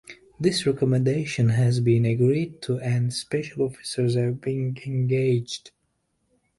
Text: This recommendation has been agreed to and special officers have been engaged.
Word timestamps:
This 0.39 0.65
recommendation 0.65 1.49
has 1.49 1.79
been 1.79 2.05
agreed 2.07 2.59
to 2.63 2.79
and 2.79 3.13
special 3.13 3.67
officers 3.67 4.15
have 4.15 4.41
been 4.41 4.75
engaged. 4.83 5.69